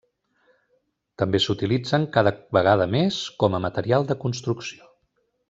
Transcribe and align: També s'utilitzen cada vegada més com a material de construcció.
També 1.21 1.41
s'utilitzen 1.43 2.07
cada 2.15 2.33
vegada 2.59 2.89
més 2.95 3.19
com 3.45 3.59
a 3.59 3.61
material 3.67 4.09
de 4.13 4.19
construcció. 4.25 4.91